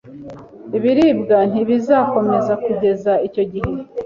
[0.77, 3.71] Ibiribwa ntibizakomeza kugeza icyo gihe